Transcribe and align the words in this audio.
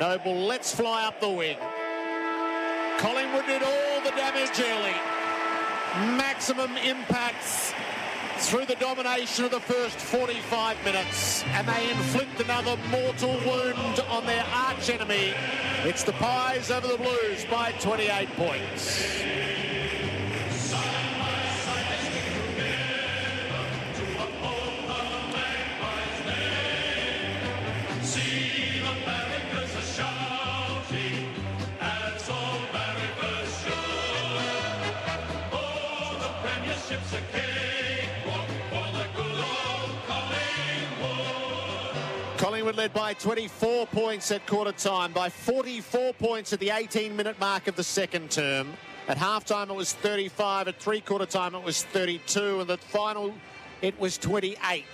Noble 0.00 0.34
lets 0.34 0.74
fly 0.74 1.04
up 1.06 1.20
the 1.20 1.28
wing. 1.28 1.56
Collingwood 2.98 3.46
did 3.46 3.62
all 3.62 4.00
the 4.02 4.10
damage 4.10 4.58
early. 4.58 4.94
Maximum 6.16 6.76
impacts 6.78 7.72
through 8.38 8.66
the 8.66 8.74
domination 8.76 9.44
of 9.44 9.52
the 9.52 9.60
first 9.60 9.96
45 9.96 10.84
minutes, 10.84 11.44
and 11.44 11.66
they 11.68 11.90
inflict 11.90 12.40
another 12.40 12.76
mortal 12.90 13.38
wound 13.46 14.00
on 14.10 14.26
their 14.26 14.44
arch 14.52 14.90
enemy. 14.90 15.32
It's 15.84 16.02
the 16.02 16.12
Pies 16.12 16.72
over 16.72 16.88
the 16.88 16.98
Blues 16.98 17.44
by 17.48 17.72
28 17.78 18.28
points. 18.36 19.73
Collingwood 42.44 42.76
led 42.76 42.92
by 42.92 43.14
24 43.14 43.86
points 43.86 44.30
at 44.30 44.46
quarter 44.46 44.70
time, 44.70 45.14
by 45.14 45.30
44 45.30 46.12
points 46.12 46.52
at 46.52 46.60
the 46.60 46.68
18 46.68 47.16
minute 47.16 47.40
mark 47.40 47.68
of 47.68 47.74
the 47.74 47.82
second 47.82 48.30
term. 48.30 48.74
At 49.08 49.16
half 49.16 49.46
time 49.46 49.70
it 49.70 49.74
was 49.74 49.94
35, 49.94 50.68
at 50.68 50.78
three 50.78 51.00
quarter 51.00 51.24
time 51.24 51.54
it 51.54 51.64
was 51.64 51.84
32, 51.84 52.60
and 52.60 52.68
the 52.68 52.76
final 52.76 53.32
it 53.80 53.98
was 53.98 54.18
28. 54.18 54.84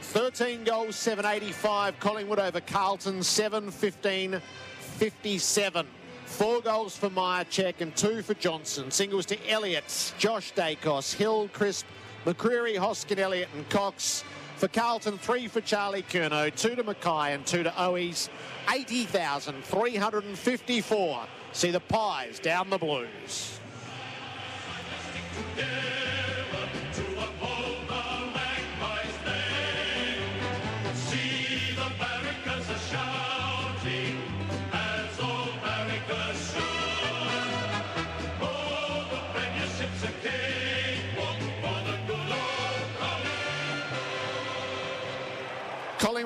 13 0.00 0.64
goals, 0.64 0.96
785. 0.96 2.00
Collingwood 2.00 2.38
over 2.38 2.62
Carlton, 2.62 3.22
7 3.22 3.70
15 3.70 4.40
57. 4.80 5.86
Four 6.24 6.62
goals 6.62 6.96
for 6.96 7.10
Mihocek 7.10 7.82
and 7.82 7.94
two 7.94 8.22
for 8.22 8.32
Johnson. 8.32 8.90
Singles 8.90 9.26
to 9.26 9.50
Elliott, 9.50 10.14
Josh 10.16 10.54
Daicos, 10.54 11.12
Hill, 11.12 11.50
Crisp, 11.52 11.84
McCreery, 12.24 12.78
Hoskin, 12.78 13.18
Elliott, 13.18 13.50
and 13.54 13.68
Cox. 13.68 14.24
For 14.60 14.68
Carlton, 14.68 15.16
three 15.16 15.48
for 15.48 15.62
Charlie 15.62 16.02
Curnow, 16.02 16.54
two 16.54 16.76
to 16.76 16.84
McKay 16.84 17.34
and 17.34 17.46
two 17.46 17.62
to 17.62 17.70
Owies. 17.70 18.28
80,354. 18.70 21.20
See 21.52 21.70
the 21.70 21.80
Pies 21.80 22.38
down 22.38 22.68
the 22.68 22.76
Blues. 22.76 23.58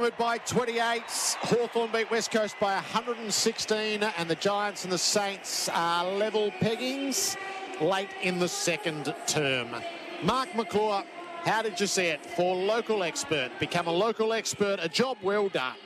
Collingwood 0.05 0.19
by 0.19 0.37
28. 0.39 1.03
Hawthorn 1.41 1.91
beat 1.91 2.11
West 2.11 2.31
Coast 2.31 2.57
by 2.61 2.75
116. 2.75 4.03
And 4.03 4.29
the 4.29 4.35
Giants 4.35 4.85
and 4.85 4.93
the 4.93 4.99
Saints 4.99 5.71
are 5.71 6.05
level 6.05 6.51
peggings 6.61 7.39
late 7.81 8.11
in 8.21 8.39
the 8.39 8.49
second 8.49 9.15
term. 9.27 9.69
Mark 10.23 10.55
Maclure, 10.55 11.05
how 11.45 11.63
did 11.63 11.81
you 11.81 11.87
see 11.87 12.07
it 12.09 12.21
for 12.25 12.55
local 12.55 13.03
expert? 13.03 13.51
Become 13.59 13.87
a 13.87 13.93
local 13.93 14.35
expert, 14.35 14.79
a 14.83 14.91
job 14.91 15.17
well 15.23 15.49
done. 15.49 15.77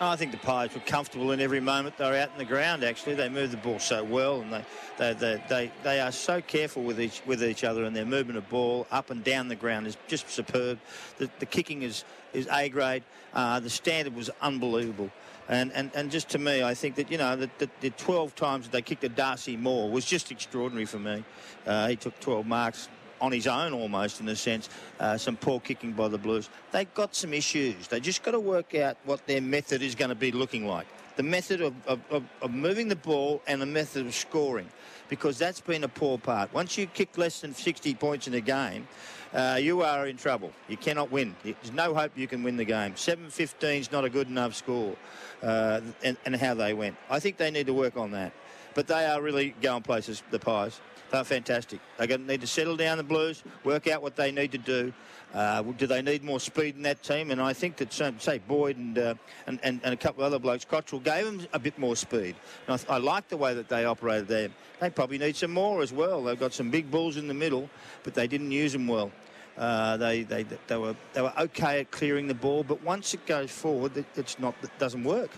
I 0.00 0.14
think 0.14 0.30
the 0.30 0.38
Pies 0.38 0.72
were 0.74 0.80
comfortable 0.80 1.32
in 1.32 1.40
every 1.40 1.60
moment 1.60 1.96
they 1.98 2.08
were 2.08 2.16
out 2.16 2.30
in 2.32 2.38
the 2.38 2.44
ground. 2.44 2.84
Actually, 2.84 3.16
they 3.16 3.28
moved 3.28 3.52
the 3.52 3.56
ball 3.56 3.80
so 3.80 4.04
well, 4.04 4.40
and 4.40 4.52
they 4.52 4.64
they, 4.96 5.12
they, 5.14 5.42
they, 5.48 5.72
they 5.82 6.00
are 6.00 6.12
so 6.12 6.40
careful 6.40 6.84
with 6.84 7.00
each 7.00 7.20
with 7.26 7.42
each 7.42 7.64
other, 7.64 7.84
and 7.84 7.96
their 7.96 8.04
movement 8.04 8.38
of 8.38 8.48
ball 8.48 8.86
up 8.90 9.10
and 9.10 9.24
down 9.24 9.48
the 9.48 9.56
ground 9.56 9.86
is 9.86 9.96
just 10.06 10.30
superb. 10.30 10.78
The, 11.18 11.28
the 11.40 11.46
kicking 11.46 11.82
is 11.82 12.04
is 12.32 12.48
A 12.52 12.68
grade. 12.68 13.02
Uh, 13.34 13.58
the 13.60 13.70
standard 13.70 14.14
was 14.14 14.30
unbelievable. 14.40 15.10
And, 15.50 15.72
and, 15.72 15.90
and 15.94 16.10
just 16.10 16.28
to 16.30 16.38
me, 16.38 16.62
I 16.62 16.74
think 16.74 16.96
that, 16.96 17.10
you 17.10 17.16
know, 17.16 17.34
the, 17.34 17.48
the, 17.56 17.70
the 17.80 17.90
12 17.90 18.34
times 18.34 18.66
that 18.66 18.72
they 18.72 18.82
kicked 18.82 19.02
at 19.04 19.16
Darcy 19.16 19.56
Moore 19.56 19.90
was 19.90 20.04
just 20.04 20.30
extraordinary 20.30 20.84
for 20.84 20.98
me. 20.98 21.24
Uh, 21.66 21.88
he 21.88 21.96
took 21.96 22.18
12 22.20 22.46
marks 22.46 22.90
on 23.20 23.32
his 23.32 23.46
own 23.46 23.72
almost 23.72 24.20
in 24.20 24.28
a 24.28 24.36
sense, 24.36 24.68
uh, 25.00 25.16
some 25.16 25.36
poor 25.36 25.60
kicking 25.60 25.92
by 25.92 26.08
the 26.08 26.18
Blues. 26.18 26.48
They've 26.72 26.92
got 26.94 27.14
some 27.14 27.32
issues. 27.32 27.88
They 27.88 28.00
just 28.00 28.22
got 28.22 28.32
to 28.32 28.40
work 28.40 28.74
out 28.74 28.96
what 29.04 29.26
their 29.26 29.40
method 29.40 29.82
is 29.82 29.94
going 29.94 30.10
to 30.10 30.14
be 30.14 30.32
looking 30.32 30.66
like. 30.66 30.86
The 31.16 31.22
method 31.24 31.60
of, 31.60 31.74
of, 31.86 32.00
of, 32.10 32.24
of 32.42 32.52
moving 32.52 32.86
the 32.86 32.96
ball 32.96 33.42
and 33.48 33.60
the 33.60 33.66
method 33.66 34.06
of 34.06 34.14
scoring, 34.14 34.68
because 35.08 35.36
that's 35.36 35.60
been 35.60 35.82
a 35.82 35.88
poor 35.88 36.16
part. 36.16 36.54
Once 36.54 36.78
you 36.78 36.86
kick 36.86 37.18
less 37.18 37.40
than 37.40 37.54
60 37.54 37.94
points 37.94 38.28
in 38.28 38.34
a 38.34 38.40
game, 38.40 38.86
uh, 39.34 39.58
you 39.60 39.82
are 39.82 40.06
in 40.06 40.16
trouble. 40.16 40.52
You 40.68 40.76
cannot 40.76 41.10
win. 41.10 41.34
There's 41.42 41.72
no 41.72 41.92
hope 41.92 42.12
you 42.16 42.28
can 42.28 42.42
win 42.44 42.56
the 42.56 42.64
game. 42.64 42.94
7-15 42.94 43.80
is 43.80 43.92
not 43.92 44.04
a 44.04 44.10
good 44.10 44.28
enough 44.28 44.54
score, 44.54 44.96
uh, 45.42 45.80
and, 46.04 46.16
and 46.24 46.36
how 46.36 46.54
they 46.54 46.72
went. 46.72 46.96
I 47.10 47.18
think 47.18 47.36
they 47.36 47.50
need 47.50 47.66
to 47.66 47.74
work 47.74 47.96
on 47.96 48.12
that. 48.12 48.32
But 48.74 48.86
they 48.86 49.06
are 49.06 49.20
really 49.20 49.56
going 49.60 49.82
places, 49.82 50.22
the 50.30 50.38
Pies. 50.38 50.80
They're 51.10 51.24
fantastic. 51.24 51.80
To 51.98 52.18
need 52.18 52.42
to 52.42 52.46
settle 52.46 52.76
down 52.76 52.98
the 52.98 53.04
Blues, 53.04 53.42
work 53.64 53.86
out 53.86 54.02
what 54.02 54.16
they 54.16 54.30
need 54.30 54.52
to 54.52 54.58
do. 54.58 54.92
Uh, 55.32 55.62
do 55.62 55.86
they 55.86 56.02
need 56.02 56.24
more 56.24 56.40
speed 56.40 56.76
in 56.76 56.82
that 56.82 57.02
team? 57.02 57.30
And 57.30 57.40
I 57.40 57.52
think 57.52 57.76
that, 57.76 57.92
say, 57.92 58.38
Boyd 58.38 58.76
and, 58.76 58.98
uh, 58.98 59.14
and, 59.46 59.58
and, 59.62 59.80
and, 59.84 59.92
a 59.92 59.96
couple 59.96 60.22
of 60.22 60.26
other 60.26 60.38
blokes, 60.38 60.64
Cottrell 60.64 61.00
gave 61.00 61.24
them 61.24 61.46
a 61.52 61.58
bit 61.58 61.78
more 61.78 61.96
speed. 61.96 62.34
I, 62.66 62.78
I 62.88 62.98
like 62.98 63.28
the 63.28 63.36
way 63.36 63.52
that 63.54 63.68
they 63.68 63.84
operated 63.84 64.28
there. 64.28 64.48
They 64.80 64.90
probably 64.90 65.18
need 65.18 65.36
some 65.36 65.50
more 65.50 65.82
as 65.82 65.92
well. 65.92 66.24
They've 66.24 66.38
got 66.38 66.54
some 66.54 66.70
big 66.70 66.90
bulls 66.90 67.18
in 67.18 67.28
the 67.28 67.34
middle, 67.34 67.68
but 68.04 68.14
they 68.14 68.26
didn't 68.26 68.52
use 68.52 68.72
them 68.72 68.86
well. 68.86 69.12
Uh, 69.58 69.96
they, 69.96 70.22
they, 70.22 70.44
they, 70.66 70.76
were, 70.76 70.94
they 71.12 71.20
were 71.20 71.32
okay 71.36 71.80
at 71.80 71.90
clearing 71.90 72.28
the 72.28 72.34
ball, 72.34 72.62
but 72.62 72.82
once 72.82 73.12
it 73.12 73.26
goes 73.26 73.50
forward, 73.50 73.96
it, 73.96 74.06
it's 74.14 74.38
not, 74.38 74.54
it 74.62 74.70
doesn't 74.78 75.04
work. 75.04 75.30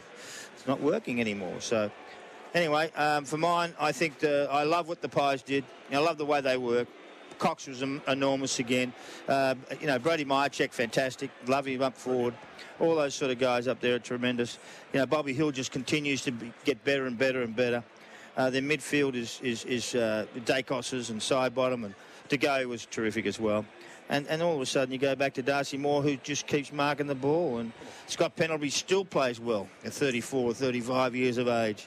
It's 0.54 0.66
not 0.66 0.80
working 0.80 1.20
anymore. 1.20 1.60
So 1.60 1.90
anyway, 2.54 2.90
um, 2.92 3.24
for 3.24 3.36
mine, 3.36 3.74
I 3.78 3.92
think 3.92 4.18
the, 4.18 4.48
I 4.50 4.64
love 4.64 4.88
what 4.88 5.00
the 5.02 5.08
Pies 5.08 5.42
did. 5.42 5.64
I 5.92 5.98
love 5.98 6.18
the 6.18 6.26
way 6.26 6.40
they 6.40 6.56
work. 6.56 6.88
Cox 7.38 7.66
was 7.66 7.82
enormous 7.82 8.58
again. 8.58 8.92
Uh, 9.26 9.54
you 9.80 9.86
know, 9.86 9.98
Brody 9.98 10.26
Mihocek, 10.26 10.72
fantastic. 10.72 11.30
Love 11.46 11.66
him 11.66 11.80
up 11.80 11.96
forward. 11.96 12.34
All 12.78 12.94
those 12.94 13.14
sort 13.14 13.30
of 13.30 13.38
guys 13.38 13.66
up 13.66 13.80
there 13.80 13.94
are 13.94 13.98
tremendous. 13.98 14.58
You 14.92 15.00
know, 15.00 15.06
Bobby 15.06 15.32
Hill 15.32 15.50
just 15.50 15.72
continues 15.72 16.22
to 16.22 16.32
be, 16.32 16.52
get 16.64 16.84
better 16.84 17.06
and 17.06 17.16
better 17.16 17.42
and 17.42 17.56
better. 17.56 17.82
Uh, 18.36 18.50
their 18.50 18.62
midfield 18.62 19.14
is 19.14 19.40
is, 19.42 19.64
is 19.64 19.94
uh, 19.94 20.26
Daicos's 20.44 21.10
and 21.10 21.20
Sidebottom, 21.20 21.84
and 21.86 21.94
to 22.28 22.36
go 22.36 22.66
was 22.68 22.86
terrific 22.86 23.26
as 23.26 23.40
well. 23.40 23.64
And, 24.10 24.26
and 24.26 24.42
all 24.42 24.56
of 24.56 24.60
a 24.60 24.66
sudden 24.66 24.92
you 24.92 24.98
go 24.98 25.14
back 25.14 25.34
to 25.34 25.42
Darcy 25.42 25.78
Moore, 25.78 26.02
who 26.02 26.16
just 26.16 26.46
keeps 26.46 26.72
marking 26.72 27.06
the 27.06 27.14
ball. 27.14 27.58
And 27.58 27.72
Scott 28.08 28.34
Pendlebury 28.34 28.70
still 28.70 29.04
plays 29.04 29.38
well 29.38 29.68
at 29.84 29.92
34 29.92 30.50
or 30.50 30.52
35 30.52 31.14
years 31.14 31.38
of 31.38 31.46
age. 31.46 31.86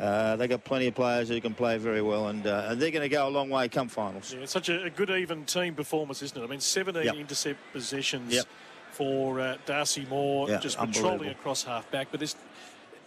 Uh, 0.00 0.34
they 0.36 0.48
got 0.48 0.64
plenty 0.64 0.86
of 0.86 0.94
players 0.94 1.28
who 1.28 1.38
can 1.42 1.52
play 1.52 1.76
very 1.76 2.00
well, 2.00 2.28
and, 2.28 2.46
uh, 2.46 2.68
and 2.68 2.80
they're 2.80 2.90
going 2.90 3.02
to 3.02 3.08
go 3.08 3.28
a 3.28 3.30
long 3.30 3.50
way 3.50 3.68
come 3.68 3.86
finals. 3.86 4.32
Yeah, 4.32 4.40
it's 4.40 4.52
such 4.52 4.70
a, 4.70 4.84
a, 4.84 4.90
good 4.90 5.10
even 5.10 5.44
team 5.44 5.74
performance, 5.74 6.22
isn't 6.22 6.40
it? 6.40 6.42
I 6.42 6.46
mean, 6.46 6.60
17 6.60 7.04
yep. 7.04 7.14
intercept 7.16 7.58
possessions 7.74 8.32
yep. 8.32 8.46
for 8.92 9.40
uh, 9.40 9.58
Darcy 9.66 10.06
Moore, 10.08 10.48
yep, 10.48 10.62
just 10.62 10.78
patrolling 10.78 11.28
across 11.28 11.64
half 11.64 11.90
back. 11.90 12.08
But 12.10 12.34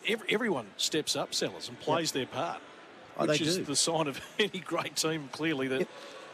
every, 0.08 0.32
everyone 0.32 0.68
steps 0.78 1.16
up, 1.16 1.34
sellers, 1.34 1.68
and 1.68 1.80
plays 1.80 2.12
their 2.12 2.28
part, 2.28 2.62
oh, 3.18 3.26
which 3.26 3.42
is 3.42 3.58
do. 3.58 3.64
the 3.64 3.76
sign 3.76 4.06
of 4.06 4.22
any 4.40 4.60
great 4.60 4.96
team. 4.96 5.30
Clearly, 5.32 5.68
that 5.70 5.88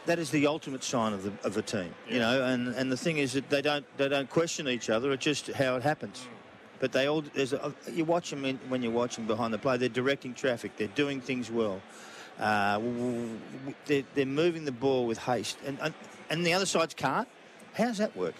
that 0.08 0.20
is 0.20 0.30
the 0.30 0.46
ultimate 0.46 0.84
sign 0.84 1.14
of 1.14 1.24
the 1.24 1.32
of 1.46 1.56
a 1.56 1.62
team, 1.62 1.96
you 2.10 2.20
know. 2.20 2.44
And, 2.44 2.68
and 2.76 2.92
the 2.92 2.98
thing 2.98 3.18
is 3.18 3.32
that 3.32 3.50
they 3.50 3.62
don't 3.62 3.86
they 3.96 4.10
don't 4.10 4.30
question 4.30 4.68
each 4.68 4.90
other. 4.90 5.14
It's 5.14 5.24
just 5.24 5.48
how 5.54 5.78
it 5.78 5.84
happens. 5.84 6.20
Mm. 6.20 6.39
But 6.80 6.92
they 6.92 7.08
all 7.08 7.22
there's 7.22 7.54
a, 7.54 7.74
you 7.92 8.06
watch 8.06 8.30
them 8.30 8.46
in, 8.46 8.58
when 8.70 8.82
you're 8.82 8.92
watching 8.92 9.26
behind 9.26 9.54
the 9.54 9.58
play. 9.58 9.78
They're 9.78 9.90
directing 9.90 10.34
traffic. 10.34 10.78
They're 10.78 10.88
doing 10.88 11.22
things 11.22 11.52
well. 11.52 11.82
Uh, 12.40 12.80
they're, 13.86 14.04
they're 14.16 14.26
moving 14.26 14.64
the 14.64 14.72
ball 14.72 15.06
with 15.06 15.18
haste, 15.18 15.58
and, 15.66 15.78
and 15.82 15.94
and 16.30 16.46
the 16.46 16.54
other 16.54 16.66
sides 16.66 16.94
can't. 16.94 17.28
How 17.74 17.86
does 17.86 17.98
that 17.98 18.16
work? 18.16 18.36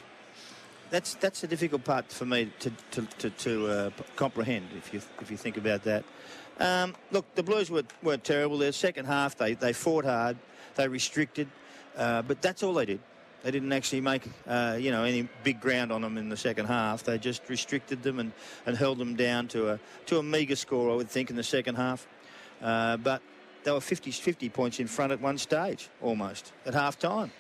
that's 0.90 1.16
that's 1.16 1.44
a 1.44 1.48
difficult 1.48 1.84
part 1.84 2.12
for 2.12 2.26
me 2.26 2.52
to 2.60 2.72
to, 2.92 3.02
to, 3.20 3.30
to 3.30 3.68
uh, 3.68 3.90
comprehend 4.16 4.68
if 4.76 4.94
you 4.94 5.02
if 5.22 5.30
you 5.32 5.38
think 5.38 5.58
about 5.58 5.84
that. 5.84 6.04
Um, 6.60 6.96
look, 7.12 7.34
the 7.36 7.44
Blues 7.44 7.72
were, 7.72 7.84
were 8.04 8.18
terrible. 8.18 8.58
Their 8.58 8.74
second 8.74 9.06
half, 9.06 9.38
they, 9.38 9.54
they 9.54 9.72
fought 9.72 10.04
hard, 10.04 10.36
they 10.76 10.90
restricted, 10.90 11.48
uh, 11.96 12.22
but 12.24 12.42
that's 12.42 12.64
all 12.64 12.74
they 12.74 12.86
did. 12.86 13.00
They 13.44 13.52
didn't 13.52 13.72
actually 13.72 14.02
make, 14.02 14.24
uh, 14.48 14.78
you 14.80 14.92
know, 14.92 15.04
any 15.04 15.28
big 15.44 15.62
ground 15.62 15.92
on 15.92 16.02
them 16.02 16.18
in 16.18 16.28
the 16.28 16.36
second 16.36 16.66
half. 16.66 17.04
They 17.04 17.18
just 17.18 17.48
restricted 17.48 18.04
them 18.04 18.20
and, 18.20 18.34
and 18.66 18.76
held 18.76 18.98
them 18.98 19.16
down 19.16 19.48
to 19.50 19.70
a 19.70 19.80
to 20.08 20.18
a 20.18 20.24
meagre 20.24 20.58
score, 20.58 20.92
I 20.92 20.96
would 20.96 21.10
think, 21.10 21.30
in 21.30 21.36
the 21.36 21.44
second 21.44 21.76
half. 21.76 22.06
Uh, 22.62 22.98
but 22.98 23.22
they 23.64 23.72
were 23.72 23.82
50, 23.82 24.12
50 24.12 24.50
points 24.50 24.80
in 24.80 24.88
front 24.88 25.12
at 25.12 25.22
one 25.22 25.38
stage, 25.38 25.90
almost, 26.02 26.54
at 26.66 26.74
half 26.74 27.00
time. 27.00 27.32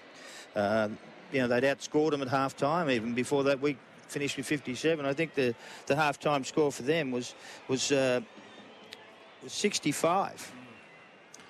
Uh, 0.55 0.89
you 1.31 1.39
know, 1.39 1.47
they'd 1.47 1.63
outscored 1.63 2.11
them 2.11 2.21
at 2.21 2.27
half 2.27 2.55
time. 2.55 2.89
Even 2.89 3.13
before 3.13 3.43
that, 3.43 3.59
we 3.59 3.77
finished 4.07 4.37
with 4.37 4.45
57. 4.45 5.05
I 5.05 5.13
think 5.13 5.33
the, 5.35 5.53
the 5.85 5.95
half 5.95 6.19
time 6.19 6.43
score 6.43 6.71
for 6.71 6.83
them 6.83 7.11
was, 7.11 7.35
was, 7.67 7.91
uh, 7.91 8.21
was 9.43 9.53
65. 9.53 10.51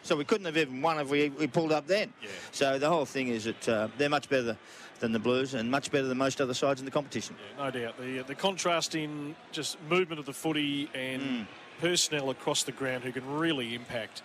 So 0.04 0.16
we 0.16 0.26
couldn't 0.26 0.46
have 0.46 0.58
even 0.58 0.82
won 0.82 1.00
if 1.00 1.10
we, 1.10 1.30
we 1.30 1.48
pulled 1.48 1.72
up 1.72 1.88
then. 1.88 2.14
Yeah. 2.22 2.30
So 2.52 2.80
the 2.80 2.90
whole 2.90 3.06
thing 3.06 3.28
is 3.28 3.44
that 3.46 3.70
uh, 3.70 3.88
they're 3.98 4.10
much 4.10 4.30
better 4.30 4.58
than 5.00 5.12
the 5.12 5.20
Blues 5.20 5.54
and 5.54 5.70
much 5.70 5.92
better 5.92 6.08
than 6.08 6.18
most 6.18 6.42
other 6.42 6.54
sides 6.54 6.82
in 6.82 6.86
the 6.86 6.92
competition. 6.92 7.36
Yeah, 7.58 7.66
no 7.66 7.72
doubt. 7.72 7.98
The, 8.00 8.24
the 8.24 8.36
contrast 8.36 8.96
in 8.96 9.36
just 9.52 9.78
movement 9.90 10.20
of 10.20 10.26
the 10.26 10.34
footy 10.34 10.90
and 10.94 11.22
mm. 11.22 11.46
personnel 11.80 12.30
across 12.30 12.64
the 12.64 12.72
ground 12.72 13.04
who 13.04 13.12
can 13.12 13.26
really 13.28 13.76
impact. 13.76 14.24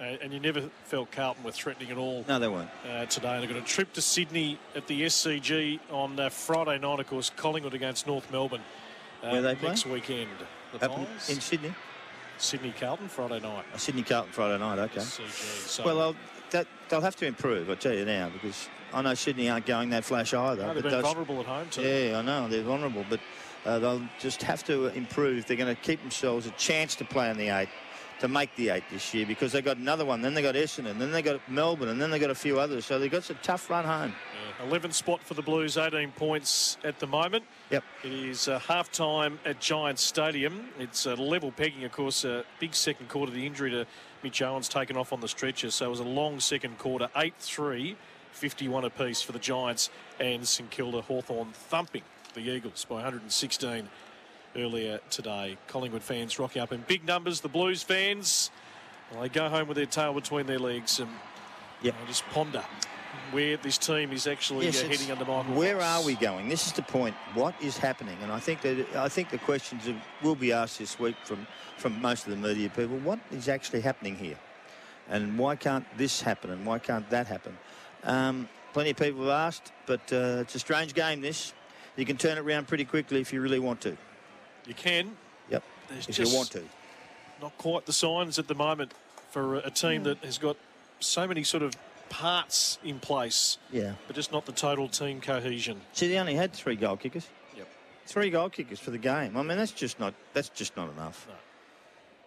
Uh, 0.00 0.04
and 0.22 0.32
you 0.32 0.38
never 0.38 0.70
felt 0.84 1.10
Carlton 1.10 1.42
were 1.42 1.50
threatening 1.50 1.90
at 1.90 1.98
all. 1.98 2.24
No, 2.28 2.38
they 2.38 2.46
weren't. 2.46 2.70
Uh, 2.88 3.06
today. 3.06 3.40
They've 3.40 3.48
got 3.48 3.58
a 3.58 3.62
trip 3.62 3.92
to 3.94 4.00
Sydney 4.00 4.58
at 4.76 4.86
the 4.86 5.02
SCG 5.02 5.80
on 5.90 6.18
uh, 6.20 6.28
Friday 6.28 6.78
night, 6.78 7.00
of 7.00 7.08
course, 7.08 7.30
Collingwood 7.34 7.74
against 7.74 8.06
North 8.06 8.30
Melbourne. 8.30 8.62
Uh, 9.22 9.30
Where 9.30 9.42
they 9.42 9.56
Next 9.56 9.86
weekend. 9.86 10.30
The 10.78 11.06
in 11.28 11.40
Sydney? 11.40 11.74
Sydney 12.38 12.72
Carlton 12.78 13.08
Friday 13.08 13.40
night. 13.40 13.64
Oh, 13.74 13.76
Sydney 13.76 14.02
Carlton 14.02 14.32
Friday 14.32 14.58
night. 14.58 14.78
Okay. 14.78 15.00
So 15.00 15.84
well, 15.84 16.00
I'll, 16.00 16.16
that, 16.50 16.66
they'll 16.88 17.00
have 17.00 17.16
to 17.16 17.26
improve. 17.26 17.70
I 17.70 17.74
tell 17.74 17.94
you 17.94 18.04
now 18.04 18.30
because 18.30 18.68
I 18.92 19.02
know 19.02 19.14
Sydney 19.14 19.48
aren't 19.50 19.66
going 19.66 19.90
that 19.90 20.04
flash 20.04 20.32
either. 20.32 20.66
No, 20.66 20.74
they've 20.74 20.82
been 20.82 21.02
vulnerable 21.02 21.40
at 21.40 21.46
home 21.46 21.68
too. 21.68 21.82
Yeah, 21.82 22.18
I 22.18 22.22
know 22.22 22.48
they're 22.48 22.62
vulnerable, 22.62 23.04
but 23.10 23.20
uh, 23.66 23.78
they'll 23.78 24.02
just 24.18 24.42
have 24.42 24.64
to 24.64 24.86
improve. 24.88 25.46
They're 25.46 25.56
going 25.56 25.74
to 25.74 25.80
keep 25.80 26.00
themselves 26.00 26.46
a 26.46 26.50
chance 26.52 26.94
to 26.96 27.04
play 27.04 27.30
in 27.30 27.36
the 27.36 27.48
eight 27.48 27.68
to 28.20 28.28
make 28.28 28.54
the 28.56 28.70
eight 28.70 28.84
this 28.90 29.14
year 29.14 29.26
because 29.26 29.52
they 29.52 29.62
got 29.62 29.76
another 29.76 30.04
one. 30.04 30.22
Then 30.22 30.34
they 30.34 30.42
got 30.42 30.54
Essendon, 30.54 30.98
then 30.98 31.12
they 31.12 31.22
got 31.22 31.40
Melbourne, 31.48 31.88
and 31.88 32.00
then 32.00 32.10
they 32.10 32.18
got 32.18 32.30
a 32.30 32.34
few 32.34 32.58
others. 32.58 32.86
So 32.86 32.98
they've 32.98 33.10
got 33.10 33.28
a 33.30 33.34
tough 33.34 33.70
run 33.70 33.84
home. 33.84 34.14
Yeah, 34.60 34.78
11th 34.78 34.94
spot 34.94 35.22
for 35.22 35.34
the 35.34 35.42
Blues, 35.42 35.76
18 35.76 36.12
points 36.12 36.78
at 36.84 36.98
the 36.98 37.06
moment. 37.06 37.44
Yep. 37.70 37.84
It 38.04 38.12
is 38.12 38.48
uh, 38.48 38.58
half 38.58 38.90
time 38.90 39.38
at 39.44 39.60
Giants 39.60 40.02
Stadium. 40.02 40.68
It's 40.78 41.06
uh, 41.06 41.14
level 41.14 41.52
pegging, 41.52 41.84
of 41.84 41.92
course. 41.92 42.24
A 42.24 42.44
big 42.58 42.74
second 42.74 43.08
quarter. 43.08 43.32
The 43.32 43.46
injury 43.46 43.70
to 43.70 43.86
Mitch 44.22 44.42
Owens 44.42 44.68
taken 44.68 44.96
off 44.96 45.12
on 45.12 45.20
the 45.20 45.28
stretcher, 45.28 45.70
so 45.70 45.86
it 45.86 45.90
was 45.90 46.00
a 46.00 46.04
long 46.04 46.40
second 46.40 46.78
quarter. 46.78 47.08
8 47.16 47.34
3, 47.38 47.96
51 48.32 48.84
apiece 48.84 49.22
for 49.22 49.32
the 49.32 49.38
Giants 49.38 49.90
and 50.18 50.46
St 50.46 50.70
Kilda 50.70 51.02
Hawthorn 51.02 51.52
thumping 51.52 52.02
the 52.34 52.40
Eagles 52.40 52.84
by 52.84 52.96
116 52.96 53.88
earlier 54.58 55.00
today. 55.10 55.56
Collingwood 55.68 56.02
fans 56.02 56.38
rocking 56.38 56.62
up 56.62 56.72
in 56.72 56.84
big 56.86 57.06
numbers. 57.06 57.40
The 57.40 57.48
Blues 57.48 57.82
fans, 57.82 58.50
well, 59.12 59.22
they 59.22 59.28
go 59.28 59.48
home 59.48 59.68
with 59.68 59.76
their 59.76 59.86
tail 59.86 60.12
between 60.12 60.46
their 60.46 60.58
legs 60.58 61.00
and 61.00 61.10
yep. 61.82 61.94
you 61.94 62.00
know, 62.00 62.06
just 62.06 62.24
ponder 62.30 62.64
where 63.30 63.56
this 63.56 63.78
team 63.78 64.12
is 64.12 64.26
actually 64.26 64.66
yes, 64.66 64.82
uh, 64.82 64.88
heading 64.88 65.10
under 65.10 65.24
Michael. 65.24 65.54
Where 65.54 65.76
Voss. 65.76 66.02
are 66.02 66.06
we 66.06 66.14
going? 66.14 66.48
This 66.48 66.66
is 66.66 66.72
the 66.72 66.82
point. 66.82 67.14
What 67.34 67.54
is 67.60 67.76
happening? 67.76 68.16
And 68.22 68.32
I 68.32 68.38
think 68.38 68.62
that 68.62 68.86
I 68.96 69.08
think 69.08 69.30
the 69.30 69.38
questions 69.38 69.82
will 70.22 70.34
be 70.34 70.52
asked 70.52 70.78
this 70.78 70.98
week 70.98 71.16
from 71.24 71.46
from 71.76 72.00
most 72.00 72.26
of 72.26 72.30
the 72.30 72.48
media 72.48 72.68
people. 72.70 72.98
What 72.98 73.18
is 73.30 73.48
actually 73.48 73.80
happening 73.80 74.16
here? 74.16 74.38
And 75.08 75.38
why 75.38 75.56
can't 75.56 75.86
this 75.96 76.20
happen? 76.20 76.50
And 76.50 76.66
why 76.66 76.78
can't 76.78 77.08
that 77.10 77.26
happen? 77.26 77.56
Um, 78.04 78.48
plenty 78.72 78.90
of 78.90 78.96
people 78.96 79.22
have 79.22 79.30
asked, 79.30 79.72
but 79.86 80.00
uh, 80.12 80.42
it's 80.42 80.54
a 80.54 80.58
strange 80.58 80.94
game. 80.94 81.20
This 81.20 81.54
you 81.96 82.04
can 82.04 82.16
turn 82.16 82.38
it 82.38 82.42
around 82.42 82.68
pretty 82.68 82.84
quickly 82.84 83.20
if 83.20 83.32
you 83.32 83.40
really 83.40 83.58
want 83.58 83.80
to. 83.82 83.96
You 84.68 84.74
can. 84.74 85.16
Yep. 85.50 85.64
There's 85.88 86.08
if 86.08 86.18
you 86.18 86.36
want 86.36 86.50
to. 86.52 86.62
Not 87.40 87.56
quite 87.58 87.86
the 87.86 87.92
signs 87.92 88.38
at 88.38 88.46
the 88.46 88.54
moment 88.54 88.92
for 89.30 89.56
a 89.56 89.70
team 89.70 90.02
that 90.04 90.18
has 90.18 90.38
got 90.38 90.56
so 91.00 91.26
many 91.26 91.42
sort 91.42 91.62
of 91.62 91.72
parts 92.10 92.78
in 92.84 92.98
place. 92.98 93.58
Yeah. 93.72 93.94
But 94.06 94.16
just 94.16 94.30
not 94.30 94.46
the 94.46 94.52
total 94.52 94.88
team 94.88 95.20
cohesion. 95.20 95.80
See, 95.92 96.08
they 96.08 96.18
only 96.18 96.34
had 96.34 96.52
three 96.52 96.76
goal 96.76 96.96
kickers. 96.96 97.28
Yep. 97.56 97.68
Three 98.06 98.30
goal 98.30 98.50
kickers 98.50 98.78
for 98.78 98.90
the 98.90 98.98
game. 98.98 99.36
I 99.36 99.42
mean, 99.42 99.56
that's 99.56 99.72
just 99.72 99.98
not 99.98 100.14
that's 100.34 100.50
just 100.50 100.76
not 100.76 100.90
enough. 100.92 101.26
No. 101.28 101.34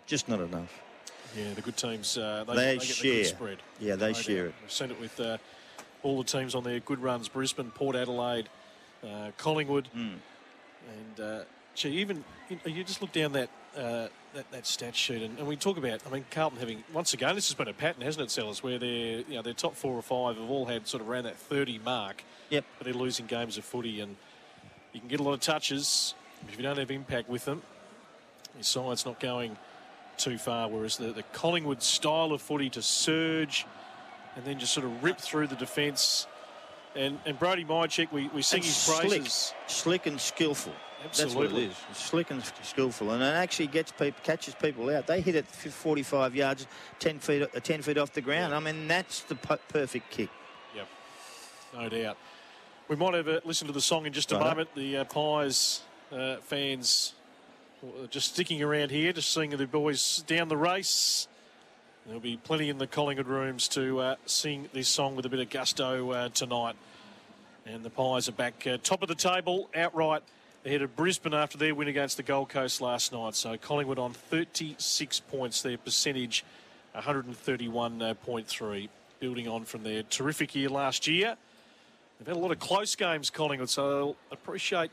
Just 0.08 0.28
not 0.28 0.42
enough. 0.42 0.82
Yeah, 1.38 1.54
the 1.54 1.62
good 1.62 1.78
teams 1.78 2.18
uh, 2.18 2.44
they, 2.48 2.56
they, 2.56 2.78
they 2.78 2.86
share. 2.86 3.14
The 3.14 3.24
spread. 3.26 3.58
Yeah, 3.80 3.96
they 3.96 4.08
no 4.08 4.14
share 4.14 4.46
doubt. 4.46 4.50
it. 4.50 4.56
We've 4.62 4.72
seen 4.72 4.92
it 4.92 5.00
with 5.00 5.20
uh, 5.20 5.38
all 6.04 6.18
the 6.18 6.30
teams 6.30 6.56
on 6.56 6.64
their 6.64 6.80
good 6.80 7.00
runs: 7.00 7.28
Brisbane, 7.28 7.72
Port 7.72 7.96
Adelaide, 7.96 8.50
uh, 9.04 9.32
Collingwood, 9.38 9.88
mm. 9.96 10.16
and 10.88 11.20
uh, 11.20 11.44
gee, 11.76 11.90
even 11.90 12.24
you 12.66 12.84
just 12.84 13.02
look 13.02 13.12
down 13.12 13.34
that 13.34 13.50
uh, 13.76 14.08
that, 14.34 14.50
that 14.52 14.66
stat 14.66 14.96
sheet, 14.96 15.22
and, 15.22 15.38
and, 15.40 15.48
we 15.48 15.56
talk 15.56 15.78
about. 15.78 16.02
I 16.06 16.10
mean, 16.10 16.26
Carlton 16.32 16.60
having 16.60 16.84
once 16.94 17.14
again, 17.14 17.36
this 17.36 17.48
has 17.50 17.56
been 17.56 17.68
a 17.68 17.74
pattern, 17.74 18.02
hasn't 18.02 18.26
it, 18.26 18.32
Sellers? 18.32 18.64
Where 18.64 18.78
their 18.78 19.20
you 19.20 19.36
know 19.36 19.42
their 19.42 19.54
top 19.54 19.76
four 19.76 19.94
or 19.94 20.02
five 20.02 20.38
have 20.38 20.50
all 20.50 20.66
had 20.66 20.88
sort 20.88 21.02
of 21.02 21.10
around 21.10 21.24
that 21.24 21.38
thirty 21.38 21.80
mark. 21.80 22.24
Yep. 22.50 22.66
But 22.78 22.86
they're 22.86 22.94
losing 22.94 23.28
games 23.28 23.58
of 23.58 23.66
footy, 23.66 24.02
and 24.02 24.16
you 24.94 25.00
can 25.00 25.10
get 25.10 25.20
a 25.20 25.24
lot 25.24 25.34
of 25.34 25.40
touches. 25.40 26.16
If 26.48 26.58
you 26.58 26.64
don't 26.64 26.78
have 26.78 26.92
impact 26.92 27.30
with 27.30 27.46
them, 27.46 27.62
your 28.56 28.64
side's 28.64 29.06
not 29.06 29.20
going 29.20 29.58
too 30.18 30.38
far. 30.38 30.68
Whereas 30.68 30.98
the, 30.98 31.12
the 31.12 31.24
Collingwood 31.34 31.82
style 31.82 32.32
of 32.32 32.42
footy 32.42 32.70
to 32.72 32.82
surge 32.82 33.66
and 34.36 34.46
then 34.46 34.60
just 34.60 34.74
sort 34.74 34.86
of 34.86 35.04
rip 35.04 35.18
through 35.18 35.48
the 35.48 35.56
defence. 35.56 36.28
And, 36.96 37.20
and 37.26 37.38
Brody 37.38 37.64
Mihocek, 37.64 38.12
we, 38.12 38.28
we 38.30 38.42
sing 38.42 38.58
and 38.58 38.66
his 38.66 38.90
praises. 38.90 39.34
Slick, 39.34 39.70
slick 39.70 40.06
and 40.08 40.20
skillful. 40.20 40.74
Absolutely. 41.04 41.42
That's 41.44 41.54
what 41.54 41.62
it 41.62 41.70
is. 41.70 41.76
It's 41.90 42.04
slick 42.04 42.32
and 42.32 42.44
skillful, 42.62 43.12
and 43.12 43.24
it 43.24 43.26
actually 43.26 43.68
gets 43.68 43.92
people, 43.92 44.20
catches 44.24 44.54
people 44.56 44.90
out. 44.90 45.08
They 45.08 45.22
hit 45.22 45.36
it 45.36 45.48
45 45.48 46.36
yards, 46.36 46.68
10 47.00 47.20
feet, 47.20 47.44
uh, 47.44 47.60
10 47.60 47.82
feet 47.82 47.98
off 47.98 48.14
the 48.14 48.22
ground. 48.22 48.54
I 48.54 48.60
mean, 48.60 48.88
that's 48.88 49.22
the 49.22 49.36
perfect 49.36 50.10
kick. 50.12 50.30
Yep, 50.76 50.88
no 51.74 51.90
doubt. 51.90 52.18
We 52.88 52.96
might 52.96 53.14
have 53.16 53.28
a 53.28 53.42
listen 53.46 53.68
to 53.68 53.74
the 53.74 53.82
song 53.82 54.06
in 54.06 54.14
just 54.14 54.32
a 54.32 54.36
right 54.36 54.50
moment. 54.50 54.70
Up. 54.70 54.76
The 54.76 54.98
uh, 54.98 55.04
Pies 55.06 55.82
uh, 56.12 56.38
fans 56.38 57.14
just 58.10 58.34
sticking 58.34 58.62
around 58.62 58.92
here, 58.92 59.12
just 59.12 59.34
seeing 59.34 59.50
the 59.50 59.66
boys 59.66 60.24
down 60.28 60.50
the 60.50 60.58
race. 60.58 61.28
There'll 62.06 62.20
be 62.20 62.38
plenty 62.38 62.70
in 62.70 62.78
the 62.78 62.88
Collingwood 62.88 63.28
rooms 63.28 63.68
to 63.70 64.00
uh, 64.00 64.16
sing 64.26 64.70
this 64.74 64.88
song 64.88 65.16
with 65.16 65.26
a 65.26 65.30
bit 65.30 65.40
of 65.40 65.50
gusto 65.50 66.12
uh, 66.12 66.30
tonight. 66.30 66.76
And 67.66 67.84
the 67.84 67.90
Pies 67.90 68.28
are 68.28 68.34
back 68.34 68.66
uh, 68.68 68.78
top 68.82 69.04
of 69.04 69.08
the 69.08 69.16
table 69.16 69.70
outright 69.76 70.24
ahead 70.66 70.82
of 70.82 70.96
Brisbane 70.96 71.34
after 71.34 71.58
their 71.58 71.74
win 71.74 71.88
against 71.88 72.18
the 72.18 72.24
Gold 72.24 72.50
Coast 72.50 72.82
last 72.82 73.12
night. 73.12 73.36
So 73.36 73.58
Collingwood 73.58 74.00
on 74.00 74.14
36 74.14 75.20
points, 75.22 75.62
their 75.62 75.78
percentage 75.78 76.44
131.3, 76.96 78.90
building 79.20 79.48
on 79.48 79.66
from 79.66 79.84
their 79.84 80.04
terrific 80.04 80.54
year 80.56 80.70
last 80.70 81.08
year. 81.08 81.36
They've 82.20 82.28
had 82.28 82.36
a 82.36 82.40
lot 82.40 82.52
of 82.52 82.60
close 82.60 82.96
games, 82.96 83.30
Collingwood, 83.30 83.70
so 83.70 84.00
I'll 84.00 84.16
appreciate 84.32 84.92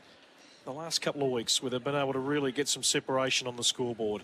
the 0.65 0.73
last 0.73 1.01
couple 1.01 1.23
of 1.23 1.31
weeks 1.31 1.61
where 1.61 1.69
they've 1.69 1.83
been 1.83 1.95
able 1.95 2.13
to 2.13 2.19
really 2.19 2.51
get 2.51 2.67
some 2.67 2.83
separation 2.83 3.47
on 3.47 3.55
the 3.55 3.63
scoreboard 3.63 4.23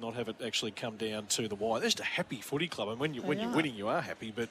not 0.00 0.14
have 0.14 0.28
it 0.28 0.36
actually 0.44 0.70
come 0.70 0.96
down 0.96 1.26
to 1.26 1.48
the 1.48 1.54
wire. 1.54 1.80
They're 1.80 1.88
just 1.88 2.00
a 2.00 2.04
happy 2.04 2.40
footy 2.40 2.68
club, 2.68 2.88
and 2.88 2.98
when, 2.98 3.14
you, 3.14 3.22
when 3.22 3.38
you're 3.38 3.50
winning, 3.50 3.74
you 3.74 3.88
are 3.88 4.00
happy, 4.00 4.32
but 4.34 4.48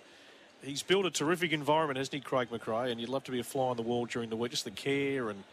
he's 0.62 0.84
built 0.84 1.06
a 1.06 1.12
terrific 1.12 1.52
environment, 1.52 1.98
hasn't 1.98 2.14
he, 2.14 2.20
Craig 2.20 2.50
McRae? 2.52 2.92
And 2.92 3.00
you'd 3.00 3.10
love 3.10 3.24
to 3.26 3.32
be 3.32 3.40
a 3.40 3.44
fly 3.44 3.70
on 3.70 3.78
the 3.78 3.82
wall 3.82 4.06
during 4.06 4.30
the 4.30 4.36
week, 4.36 4.52
just 4.52 4.66
the 4.66 4.72
care 4.72 5.30
and 5.30 5.44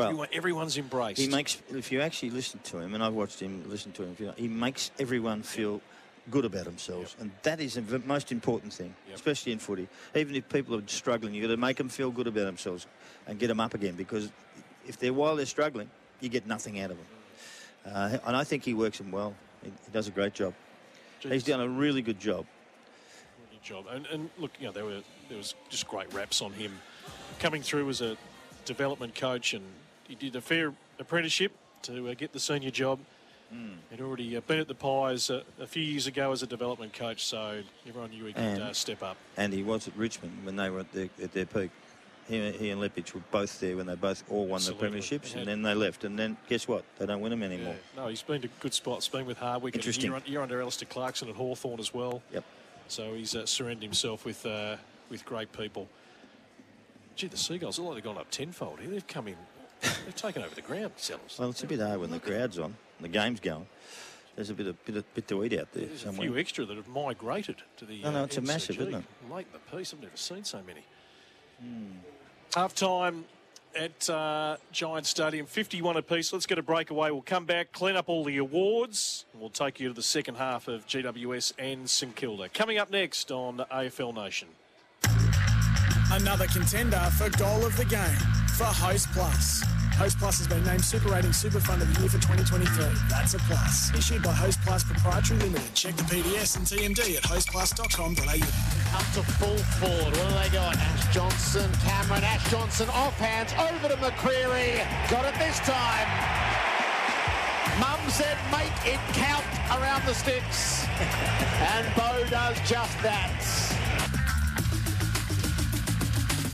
well, 0.00 0.08
everyone, 0.08 0.28
everyone's 0.32 0.78
embraced. 0.78 1.20
He 1.20 1.28
makes, 1.28 1.62
if 1.70 1.92
you 1.92 2.00
actually 2.00 2.30
listen 2.30 2.60
to 2.64 2.78
him, 2.78 2.94
and 2.94 3.02
I've 3.02 3.14
watched 3.14 3.40
him 3.40 3.64
listen 3.68 3.92
to 3.92 4.04
him, 4.04 4.34
he 4.36 4.48
makes 4.48 4.90
everyone 4.98 5.42
feel 5.42 5.80
good 6.30 6.44
about 6.44 6.64
themselves, 6.64 7.14
yep. 7.14 7.22
and 7.22 7.30
that 7.42 7.60
is 7.60 7.74
the 7.74 7.98
most 8.00 8.30
important 8.30 8.72
thing, 8.72 8.94
yep. 9.06 9.16
especially 9.16 9.52
in 9.52 9.58
footy. 9.58 9.88
Even 10.14 10.34
if 10.36 10.48
people 10.48 10.76
are 10.76 10.82
struggling, 10.86 11.34
you've 11.34 11.42
got 11.42 11.54
to 11.54 11.56
make 11.56 11.76
them 11.76 11.88
feel 11.88 12.10
good 12.10 12.26
about 12.26 12.44
themselves 12.44 12.86
and 13.26 13.38
get 13.38 13.48
them 13.48 13.60
up 13.60 13.74
again, 13.74 13.94
because 13.94 14.30
if 14.86 14.98
they're 14.98 15.12
while 15.12 15.36
they're 15.36 15.46
struggling, 15.46 15.90
you 16.20 16.28
get 16.28 16.46
nothing 16.46 16.80
out 16.80 16.90
of 16.90 16.96
them. 16.96 17.06
Uh, 17.94 18.18
and 18.26 18.36
I 18.36 18.44
think 18.44 18.64
he 18.64 18.74
works 18.74 18.98
them 18.98 19.10
well. 19.10 19.34
He, 19.62 19.70
he 19.70 19.92
does 19.92 20.08
a 20.08 20.10
great 20.10 20.34
job. 20.34 20.52
Jeez. 21.22 21.32
He's 21.32 21.44
done 21.44 21.60
a 21.60 21.68
really 21.68 22.02
good 22.02 22.20
job. 22.20 22.46
Really 23.46 23.60
job. 23.62 23.86
And, 23.90 24.06
and 24.06 24.30
look, 24.38 24.52
you 24.60 24.66
know, 24.66 24.72
there 24.72 24.84
were 24.84 25.00
there 25.28 25.38
was 25.38 25.54
just 25.68 25.88
great 25.88 26.12
raps 26.12 26.42
on 26.42 26.52
him 26.52 26.78
coming 27.38 27.62
through 27.62 27.88
as 27.88 28.00
a 28.00 28.16
development 28.64 29.14
coach, 29.14 29.54
and 29.54 29.64
he 30.10 30.16
did 30.16 30.34
a 30.36 30.40
fair 30.40 30.74
apprenticeship 30.98 31.52
to 31.82 32.08
uh, 32.08 32.14
get 32.14 32.32
the 32.32 32.40
senior 32.40 32.70
job. 32.70 32.98
Mm. 33.54 33.76
He'd 33.90 34.00
already 34.00 34.36
uh, 34.36 34.40
been 34.40 34.58
at 34.58 34.68
the 34.68 34.74
Pies 34.74 35.30
uh, 35.30 35.42
a 35.60 35.66
few 35.66 35.82
years 35.82 36.06
ago 36.06 36.32
as 36.32 36.42
a 36.42 36.46
development 36.46 36.92
coach, 36.92 37.24
so 37.24 37.62
everyone 37.86 38.10
knew 38.10 38.24
he 38.24 38.32
could 38.32 38.42
and, 38.42 38.62
uh, 38.62 38.72
step 38.72 39.02
up. 39.02 39.16
And 39.36 39.52
he 39.52 39.62
was 39.62 39.88
at 39.88 39.96
Richmond 39.96 40.32
when 40.44 40.56
they 40.56 40.68
were 40.68 40.80
at 40.80 40.92
their, 40.92 41.08
at 41.22 41.32
their 41.32 41.46
peak. 41.46 41.70
he, 42.28 42.50
he 42.52 42.70
and 42.70 42.80
Leppitsch 42.80 43.14
were 43.14 43.22
both 43.30 43.58
there 43.60 43.76
when 43.76 43.86
they 43.86 43.94
both 43.94 44.24
all 44.28 44.46
won 44.46 44.56
Absolutely. 44.56 44.90
the 44.90 44.96
premierships, 44.98 45.36
and 45.36 45.46
then 45.46 45.62
they 45.62 45.74
left. 45.74 46.04
And 46.04 46.18
then 46.18 46.36
guess 46.48 46.66
what? 46.66 46.84
They 46.98 47.06
don't 47.06 47.20
win 47.20 47.30
them 47.30 47.42
anymore. 47.42 47.76
Yeah. 47.96 48.02
No, 48.02 48.08
he's 48.08 48.22
been 48.22 48.42
to 48.42 48.48
good 48.60 48.74
spots. 48.74 49.08
Been 49.08 49.26
with 49.26 49.38
Hardwick. 49.38 49.74
Interesting. 49.74 50.12
You're, 50.26 50.42
under 50.42 50.60
Alastair 50.60 50.88
Clarkson 50.88 51.28
at 51.28 51.36
Hawthorn 51.36 51.80
as 51.80 51.94
well. 51.94 52.22
Yep. 52.32 52.44
So 52.88 53.14
he's 53.14 53.36
uh, 53.36 53.46
surrendered 53.46 53.84
himself 53.84 54.24
with 54.24 54.44
uh, 54.44 54.76
with 55.08 55.24
great 55.24 55.52
people. 55.52 55.88
Gee, 57.16 57.26
the 57.26 57.36
Seagulls, 57.36 57.78
look 57.78 57.88
like 57.88 57.96
they've 57.96 58.04
gone 58.04 58.18
up 58.18 58.30
tenfold 58.30 58.80
here. 58.80 58.90
They've 58.90 59.06
come 59.06 59.28
in, 59.28 59.36
they've 59.80 60.14
taken 60.14 60.42
over 60.42 60.54
the 60.54 60.62
ground, 60.62 60.92
Sellers. 60.96 61.36
Well, 61.38 61.50
it's 61.50 61.62
a 61.62 61.66
bit 61.66 61.80
hard 61.80 62.00
when 62.00 62.10
the 62.10 62.18
crowd's 62.18 62.58
on, 62.58 62.76
and 62.98 63.02
the 63.02 63.08
game's 63.08 63.40
going. 63.40 63.66
There's 64.36 64.50
a 64.50 64.54
bit 64.54 64.66
of 64.68 64.84
bit, 64.84 64.96
of, 64.96 65.14
bit 65.14 65.28
to 65.28 65.44
eat 65.44 65.58
out 65.58 65.72
there. 65.72 65.86
There's 65.86 66.02
somewhere. 66.02 66.28
a 66.28 66.30
few 66.30 66.38
extra 66.38 66.64
that 66.64 66.76
have 66.76 66.88
migrated 66.88 67.56
to 67.78 67.84
the. 67.84 68.02
No, 68.02 68.10
no, 68.10 68.24
it's 68.24 68.38
uh, 68.38 68.40
a 68.40 68.44
massive, 68.44 68.80
isn't 68.80 68.94
it? 68.94 69.04
Late 69.30 69.46
in 69.52 69.52
the 69.52 69.76
piece, 69.76 69.92
I've 69.92 70.00
never 70.00 70.16
seen 70.16 70.44
so 70.44 70.60
many. 70.66 70.84
Hmm. 71.60 71.98
Half 72.54 72.74
time 72.74 73.24
at 73.74 74.10
uh, 74.10 74.56
Giant 74.72 75.06
Stadium, 75.06 75.46
51 75.46 75.96
apiece. 75.96 76.32
Let's 76.32 76.46
get 76.46 76.58
a 76.58 76.62
breakaway. 76.62 77.10
We'll 77.10 77.22
come 77.22 77.44
back, 77.44 77.72
clean 77.72 77.96
up 77.96 78.08
all 78.08 78.24
the 78.24 78.38
awards, 78.38 79.24
and 79.32 79.40
we'll 79.40 79.50
take 79.50 79.78
you 79.78 79.88
to 79.88 79.94
the 79.94 80.02
second 80.02 80.36
half 80.36 80.68
of 80.68 80.86
GWS 80.86 81.52
and 81.58 81.88
St 81.88 82.14
Kilda. 82.16 82.48
Coming 82.48 82.78
up 82.78 82.90
next 82.90 83.30
on 83.30 83.58
AFL 83.70 84.14
Nation. 84.14 84.48
Another 86.12 86.46
contender 86.46 86.98
for 87.16 87.30
goal 87.30 87.64
of 87.64 87.76
the 87.76 87.84
game 87.84 88.49
for 88.60 88.66
Host 88.66 89.08
Plus. 89.12 89.62
Host 89.96 90.18
Plus 90.18 90.36
has 90.36 90.46
been 90.46 90.62
named 90.64 90.84
Super 90.84 91.08
Rating 91.08 91.32
Super 91.32 91.60
Fund 91.60 91.80
of 91.80 91.88
the 91.94 92.00
Year 92.00 92.10
for 92.10 92.20
2023. 92.20 92.68
That's 93.08 93.32
a 93.32 93.38
plus. 93.48 93.88
Issued 93.96 94.22
by 94.22 94.32
Host 94.32 94.60
Plus 94.66 94.84
Proprietary 94.84 95.40
Limited. 95.40 95.74
Check 95.74 95.96
the 95.96 96.02
PDS 96.04 96.56
and 96.58 96.66
TMD 96.66 97.16
at 97.16 97.22
hostplus.com.au. 97.22 98.20
Up 98.98 99.06
to 99.16 99.22
full 99.40 99.56
forward. 99.80 100.12
What 100.14 100.28
do 100.28 100.34
they 100.36 100.50
got? 100.52 100.76
Ash 100.76 101.14
Johnson, 101.14 101.72
Cameron, 101.80 102.22
Ash 102.22 102.50
Johnson 102.50 102.90
off 102.90 103.16
hands 103.16 103.54
over 103.56 103.88
to 103.88 103.96
McCreery. 103.96 104.84
Got 105.08 105.24
it 105.24 105.38
this 105.40 105.58
time. 105.60 106.08
Mum 107.80 108.00
said 108.10 108.36
make 108.52 108.76
it 108.84 109.00
count 109.16 109.44
around 109.80 110.04
the 110.04 110.12
sticks. 110.12 110.84
and 111.72 111.86
Beau 111.96 112.22
does 112.28 112.60
just 112.68 113.00
that. 113.00 113.59